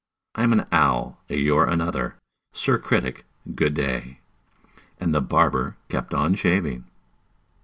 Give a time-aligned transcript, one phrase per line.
[0.33, 2.15] I'm an owl; you're another.
[2.53, 4.17] Sir Critic, good day!"
[4.99, 6.85] And the barber kept on shaving.